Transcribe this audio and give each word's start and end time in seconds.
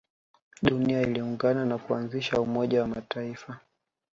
dunia 0.61 1.01
iliungana 1.01 1.65
na 1.65 1.77
kuanzisha 1.77 2.41
umoja 2.41 2.81
wa 2.81 2.87
mataifa 2.87 3.59